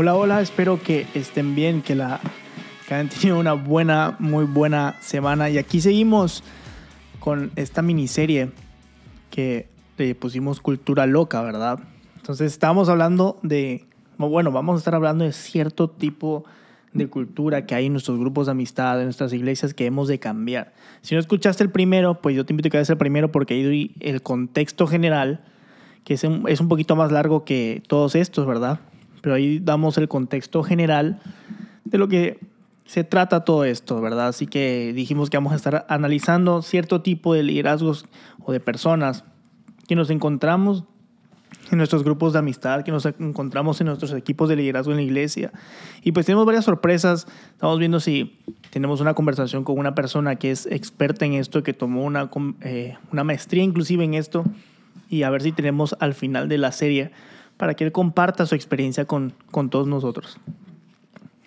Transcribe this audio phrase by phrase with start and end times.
[0.00, 2.20] Hola, hola, espero que estén bien, que, la,
[2.88, 5.50] hayan tenido una buena, muy buena semana.
[5.50, 6.44] Y aquí seguimos
[7.18, 8.52] con esta miniserie
[9.28, 11.80] que le pusimos Cultura Loca, ¿verdad?
[12.14, 13.86] Entonces estamos hablando de,
[14.18, 16.44] bueno, vamos a estar hablando de cierto tipo
[16.92, 20.20] de cultura que hay en nuestros grupos de amistad, en nuestras iglesias que hemos de
[20.20, 20.74] cambiar.
[21.02, 23.54] Si no escuchaste el primero, pues yo te invito a que veas el primero porque
[23.54, 25.44] ahí doy el contexto general,
[26.04, 28.78] que es es un poquito más largo que todos estos, ¿verdad?
[29.28, 31.20] Pero ahí damos el contexto general
[31.84, 32.38] de lo que
[32.86, 34.28] se trata todo esto, ¿verdad?
[34.28, 38.06] Así que dijimos que vamos a estar analizando cierto tipo de liderazgos
[38.42, 39.24] o de personas
[39.86, 40.84] que nos encontramos
[41.70, 45.02] en nuestros grupos de amistad, que nos encontramos en nuestros equipos de liderazgo en la
[45.02, 45.52] iglesia.
[46.02, 47.26] Y pues tenemos varias sorpresas.
[47.50, 48.38] Estamos viendo si
[48.70, 52.30] tenemos una conversación con una persona que es experta en esto, que tomó una,
[52.62, 54.44] eh, una maestría inclusive en esto,
[55.10, 57.10] y a ver si tenemos al final de la serie
[57.58, 60.38] para que él comparta su experiencia con, con todos nosotros.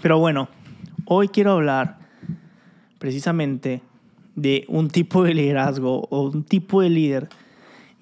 [0.00, 0.48] Pero bueno,
[1.04, 1.98] hoy quiero hablar
[2.98, 3.82] precisamente
[4.36, 7.28] de un tipo de liderazgo o un tipo de líder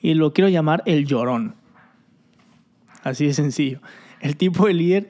[0.00, 1.54] y lo quiero llamar el llorón.
[3.02, 3.80] Así de sencillo.
[4.20, 5.08] El tipo de líder,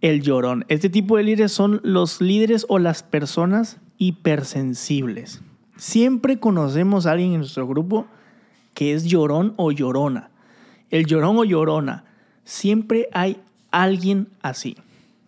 [0.00, 0.64] el llorón.
[0.68, 5.42] Este tipo de líderes son los líderes o las personas hipersensibles.
[5.76, 8.06] Siempre conocemos a alguien en nuestro grupo
[8.74, 10.30] que es llorón o llorona.
[10.90, 12.05] El llorón o llorona
[12.46, 14.76] Siempre hay alguien así.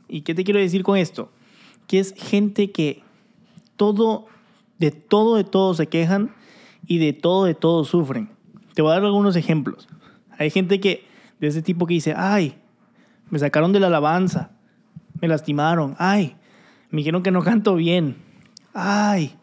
[0.06, 1.32] ¿Y qué te quiero decir con esto?
[1.88, 3.02] Que es gente que
[3.74, 4.26] todo,
[4.78, 6.32] de todo, de todo se quejan
[6.86, 8.30] y de todo, de todo sufren.
[8.72, 9.88] Te voy a dar algunos ejemplos.
[10.38, 11.08] Hay gente que,
[11.40, 12.54] de ese tipo que dice, ay,
[13.30, 14.52] me sacaron de la alabanza,
[15.20, 16.36] me lastimaron, ay,
[16.90, 18.14] me dijeron que no canto bien,
[18.74, 19.34] ay,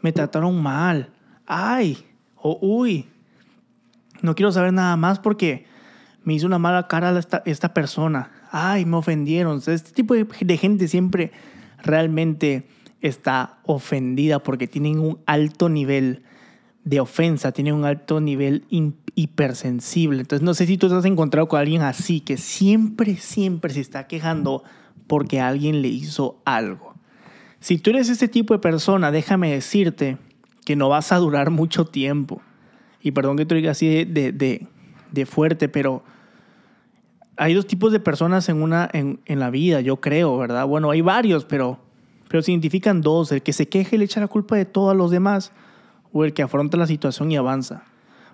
[0.00, 1.10] me trataron mal,
[1.46, 3.06] ay, o uy,
[4.22, 5.66] no quiero saber nada más porque
[6.26, 9.58] me hizo una mala cara esta, esta persona, ay, me ofendieron.
[9.58, 11.30] este tipo de, gente siempre
[11.84, 12.66] realmente
[13.00, 16.24] está ofendida porque tienen un alto nivel
[16.82, 18.64] de ofensa, tienen un alto nivel
[19.14, 20.22] hipersensible.
[20.22, 23.80] Entonces, no sé si tú te has encontrado con alguien así, que siempre, siempre se
[23.80, 24.64] está quejando
[25.06, 26.96] porque alguien le hizo algo.
[27.60, 30.18] Si tú eres este tipo de persona, déjame decirte
[30.64, 32.42] que no vas a durar mucho tiempo.
[33.00, 34.66] Y perdón que te diga así de, de,
[35.12, 36.02] de fuerte, pero
[37.36, 40.66] hay dos tipos de personas en, una, en, en, la vida, yo creo, ¿verdad?
[40.66, 41.78] Bueno, hay varios, pero,
[42.28, 44.90] pero se identifican dos, el que se queja y le echa la culpa de todo
[44.90, 45.52] a los demás,
[46.12, 47.84] o el que afronta la situación y avanza.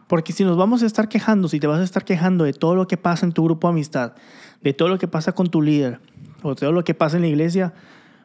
[0.06, 2.74] Porque si nos vamos a estar quejando, si te vas a estar quejando de todo
[2.74, 4.12] lo que pasa en tu grupo de amistad,
[4.60, 6.00] de todo lo que pasa con tu líder,
[6.42, 7.72] o de todo lo que pasa en la iglesia,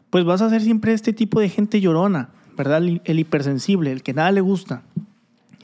[0.09, 2.81] pues vas a ser siempre este tipo de gente llorona, ¿verdad?
[2.83, 4.83] El hipersensible, el que nada le gusta,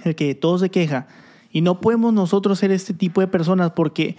[0.04, 1.08] el que todo se queja.
[1.52, 4.18] Y no podemos nosotros ser este tipo de personas porque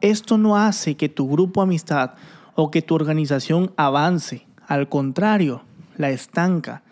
[0.00, 2.12] esto no hace que tu grupo amistad
[2.54, 4.46] o que tu organización avance.
[4.66, 5.62] Al contrario,
[5.96, 6.82] la estanca,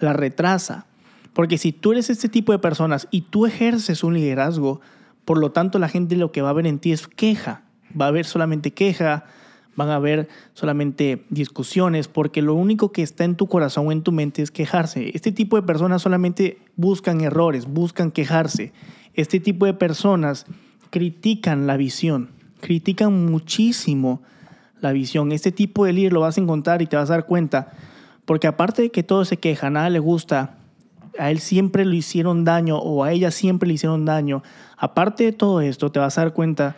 [0.00, 0.86] la retrasa.
[1.32, 4.80] Porque si tú eres este tipo de personas y tú ejerces un liderazgo,
[5.24, 7.62] por lo tanto la gente lo que va a ver en ti es queja.
[7.98, 9.24] Va a haber solamente queja,
[9.76, 14.02] van a haber solamente discusiones, porque lo único que está en tu corazón o en
[14.02, 15.10] tu mente es quejarse.
[15.14, 18.72] Este tipo de personas solamente buscan errores, buscan quejarse.
[19.14, 20.46] Este tipo de personas
[20.90, 22.30] critican la visión,
[22.62, 24.22] critican muchísimo
[24.80, 25.32] la visión.
[25.32, 27.72] Este tipo de líder lo vas a encontrar y te vas a dar cuenta,
[28.24, 30.56] porque aparte de que todo se queja, nada le gusta,
[31.18, 34.42] a él siempre le hicieron daño o a ella siempre le hicieron daño.
[34.78, 36.76] Aparte de todo esto, te vas a dar cuenta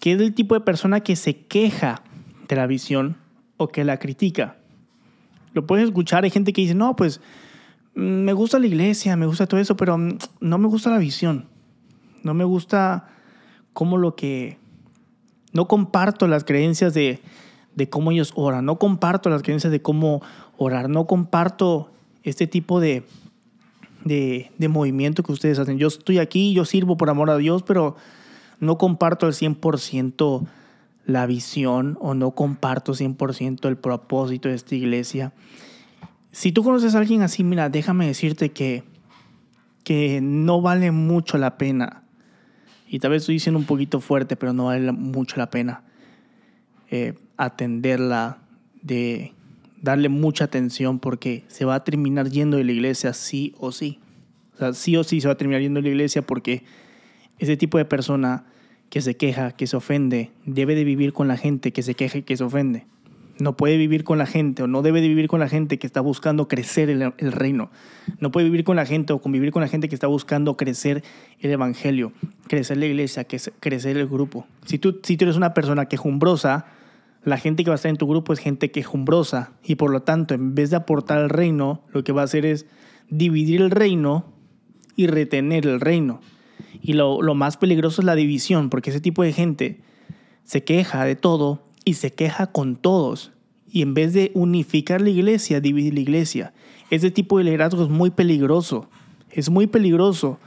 [0.00, 2.02] que es el tipo de persona que se queja
[2.48, 3.16] de la visión
[3.56, 4.56] o que la critica.
[5.52, 7.20] Lo puedes escuchar, hay gente que dice, no, pues
[7.94, 10.98] mm, me gusta la iglesia, me gusta todo eso, pero mm, no me gusta la
[10.98, 11.46] visión.
[12.22, 13.08] No me gusta
[13.72, 14.59] cómo lo que
[15.52, 17.20] no comparto las creencias de,
[17.88, 20.22] cómo ellos oran, no comparto las creencias de cómo
[20.56, 21.90] orar, no comparto
[22.22, 23.04] este tipo de,
[24.04, 25.78] de, movimiento que ustedes hacen.
[25.78, 27.96] Yo estoy aquí, yo sirvo por amor a Dios, pero
[28.58, 30.46] no comparto al 100%
[31.06, 35.32] la visión o no comparto 100% el propósito de esta iglesia.
[36.30, 38.84] Si tú conoces a alguien así, mira, déjame decirte que,
[39.82, 42.04] que no vale mucho la pena
[42.90, 45.84] y tal vez estoy diciendo un poquito fuerte, pero no vale mucho la pena
[46.90, 48.38] eh, atenderla,
[48.82, 49.32] de
[49.80, 54.00] darle mucha atención porque se va a terminar yendo de la iglesia sí o sí.
[54.54, 56.64] O sea, sí o sí se va a terminar yendo de la iglesia porque
[57.38, 58.44] ese tipo de persona
[58.90, 62.18] que se queja, que se ofende, debe de vivir con la gente que se queja
[62.18, 62.86] y que se ofende
[63.40, 65.86] no puede vivir con la gente o no debe de vivir con la gente que
[65.86, 67.70] está buscando crecer el, reino.
[68.18, 71.02] No puede vivir con la gente o convivir con la gente que está buscando crecer
[71.40, 72.12] el evangelio,
[72.48, 74.46] crecer la iglesia, crecer el grupo.
[74.66, 76.66] Si tú, si tú eres una persona quejumbrosa,
[77.22, 80.00] La gente que va a estar en tu grupo es gente quejumbrosa y por lo
[80.00, 82.64] tanto, en vez de aportar al reino, lo que va a hacer es
[83.10, 84.32] dividir el reino
[84.96, 86.22] y retener el reino.
[86.80, 89.82] Y lo, lo más peligroso es la división, porque ese tipo de gente
[90.44, 93.32] se queja de todo y se queja con todos.
[93.68, 96.52] Y en vez de unificar la iglesia, divide la iglesia.
[96.88, 98.88] Ese tipo de liderazgo es muy peligroso.
[99.28, 100.38] Es muy peligroso.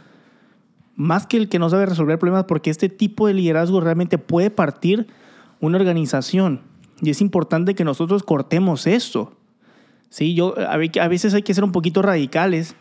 [0.95, 4.51] Más que el que no sabe resolver problemas, porque este tipo de liderazgo realmente puede
[4.51, 5.07] partir
[5.59, 6.61] una organización.
[7.01, 9.33] Y es importante que nosotros cortemos esto.
[10.09, 12.75] Sí, yo, a veces hay que ser un poquito radicales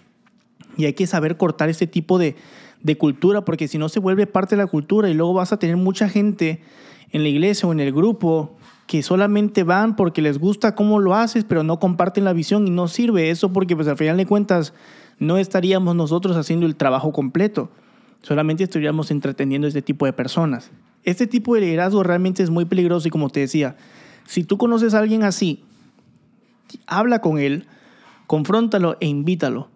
[0.77, 2.37] y hay que saber cortar este tipo de,
[2.81, 5.59] de cultura, porque si no se vuelve parte de la cultura y luego vas a
[5.59, 6.61] tener mucha gente
[7.13, 8.57] en la iglesia o en el grupo
[8.87, 12.71] que solamente van porque les gusta cómo lo haces, pero no comparten la visión y
[12.71, 14.75] no sirve eso porque pues al final de cuentas
[15.19, 17.71] no estaríamos nosotros haciendo el trabajo completo,
[18.23, 20.71] solamente estaríamos entreteniendo a este tipo de personas.
[21.05, 23.77] Este tipo de liderazgo realmente es muy peligroso y como te decía,
[24.27, 25.65] si tú conoces a alguien así,
[26.87, 27.67] habla con él,
[28.27, 29.69] confróntalo e invítalo.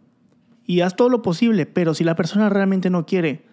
[0.67, 3.45] Y haz todo lo posible, pero si la persona realmente no quiere,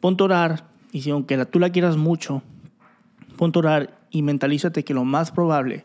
[0.00, 0.68] ponte orar.
[0.92, 2.42] Y si aunque tú la quieras mucho,
[3.36, 5.84] ponte a y mentalízate que lo más probable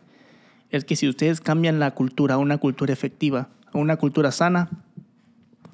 [0.70, 4.70] es que si ustedes cambian la cultura a una cultura efectiva, a una cultura sana,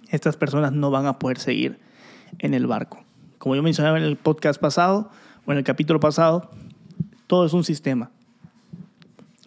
[0.09, 1.79] estas personas no van a poder seguir
[2.39, 3.05] en el barco.
[3.39, 5.11] Como yo mencionaba en el podcast pasado
[5.47, 6.51] o en el capítulo pasado,
[7.27, 8.11] todo es un sistema.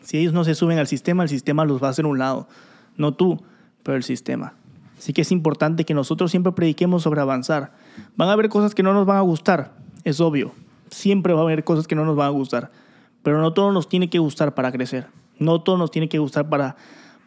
[0.02, 2.48] Si ellos no se suben al sistema, el sistema los va a hacer un lado.
[2.96, 3.44] No tú,
[3.84, 4.54] pero el sistema.
[4.98, 7.74] Así que es importante que nosotros siempre prediquemos sobre avanzar.
[8.16, 9.74] Van a haber cosas que no nos van a gustar,
[10.04, 10.54] es obvio.
[10.92, 12.72] Siempre va a haber cosas que no nos van a gustar.
[13.24, 15.08] Pero no todo nos tiene que gustar para crecer.
[15.40, 16.76] No todo nos tiene que gustar para,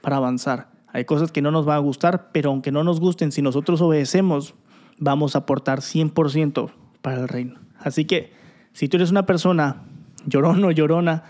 [0.00, 0.68] para avanzar.
[0.92, 3.80] Hay cosas que no nos van a gustar, pero aunque no nos gusten, si nosotros
[3.80, 4.54] obedecemos,
[4.98, 6.70] vamos a aportar 100%
[7.02, 7.58] para el reino.
[7.80, 8.32] Así que
[8.72, 9.82] si tú eres una persona
[10.26, 11.24] llorón o llorona,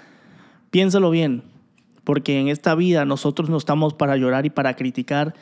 [0.75, 1.45] Piénsalo bien,
[2.03, 5.33] porque en esta vida nosotros no estamos para llorar y para criticar,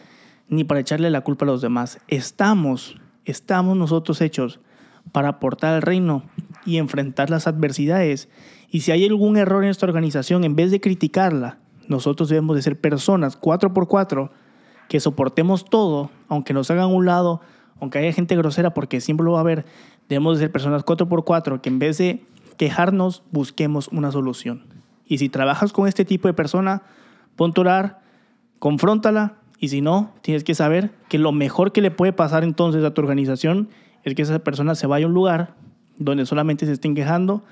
[0.51, 2.01] ni para echarle la culpa a los demás.
[2.07, 4.61] Estamos, estamos nosotros hechos
[5.11, 6.25] para aportar al reino
[6.65, 8.29] y enfrentar las adversidades.
[8.71, 12.63] Y si hay algún error en esta organización, en vez de criticarla, nosotros debemos de
[12.63, 14.31] ser personas cuatro por cuatro
[14.89, 17.41] que soportemos todo, aunque nos hagan un lado,
[17.81, 19.65] aunque haya gente grosera, porque siempre lo va a haber,
[20.09, 22.25] debemos de ser personas cuatro por cuatro que en vez de
[22.57, 24.67] quejarnos, busquemos una solución.
[25.07, 26.83] Y si trabajas con este tipo de persona,
[27.37, 28.01] ponte a orar,
[28.59, 32.85] confróntala y si no, tienes que saber que lo mejor que le puede pasar entonces
[32.85, 33.69] a tu organización
[34.05, 35.55] es que esa persona se vaya a un lugar
[36.05, 37.43] donde solamente se estén quejando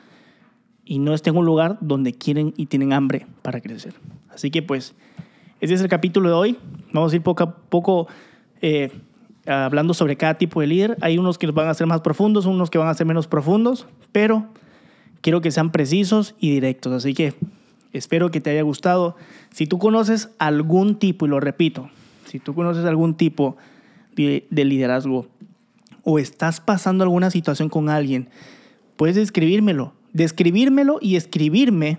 [0.85, 3.95] y no esté en un lugar donde quieren y tienen hambre para crecer.
[4.29, 4.95] Así que pues,
[5.61, 6.59] ese es el capítulo de hoy.
[6.93, 8.09] Vamos a ir poco a poco
[8.63, 8.91] eh,
[9.47, 10.97] hablando sobre cada tipo de líder.
[11.01, 13.87] Hay unos que van a ser más profundos, unos que van a ser menos profundos,
[14.13, 14.47] pero
[15.21, 16.93] quiero que sean precisos y directos.
[16.93, 17.35] Así que
[17.93, 19.17] espero que te haya gustado.
[19.53, 21.91] Si tú conoces algún tipo, y lo repito,
[22.27, 23.57] si tú conoces algún tipo
[24.15, 25.27] de, liderazgo
[26.05, 28.29] o estás pasando alguna situación con alguien,
[28.97, 29.95] puedes describírmelo.
[30.13, 31.99] Describírmelo y escribirme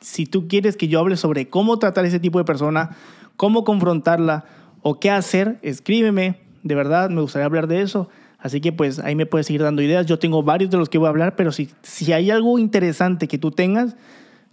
[0.00, 2.96] si tú quieres que yo hable sobre cómo tratar a ese tipo de persona,
[3.36, 4.44] cómo confrontarla
[4.82, 6.40] o qué hacer, escríbeme.
[6.62, 8.08] De verdad, me gustaría hablar de eso.
[8.38, 10.06] Así que pues ahí me puedes seguir dando ideas.
[10.06, 13.28] Yo tengo varios de los que voy a hablar, pero si, si hay algo interesante
[13.28, 13.96] que tú tengas,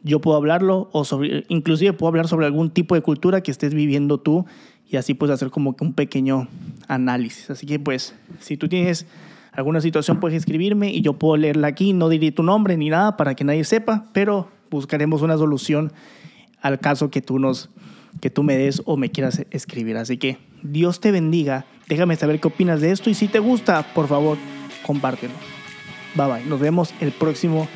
[0.03, 3.73] yo puedo hablarlo o sobre, inclusive puedo hablar sobre algún tipo de cultura que estés
[3.73, 4.45] viviendo tú
[4.89, 6.48] y así puedes hacer como que un pequeño
[6.88, 7.50] análisis.
[7.50, 9.06] Así que pues si tú tienes
[9.51, 13.17] alguna situación puedes escribirme y yo puedo leerla aquí, no diré tu nombre ni nada
[13.17, 15.91] para que nadie sepa, pero buscaremos una solución
[16.62, 17.70] al caso que tú nos
[18.22, 19.98] que tú me des o me quieras escribir.
[19.98, 23.82] Así que Dios te bendiga Déjame saber qué opinas de esto y si te gusta,
[23.94, 24.38] por favor,
[24.86, 25.34] compártelo.
[26.15, 26.46] Bye bye.
[26.46, 27.67] Nos vemos el próximo,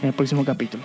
[0.00, 0.82] en el próximo capítulo.